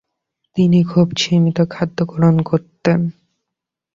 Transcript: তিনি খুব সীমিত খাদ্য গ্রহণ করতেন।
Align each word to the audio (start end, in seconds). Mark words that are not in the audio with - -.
তিনি 0.57 0.79
খুব 0.83 1.07
সীমিত 1.17 1.57
খাদ্য 1.69 1.97
গ্রহণ 2.05 2.37
করতেন। 2.41 2.99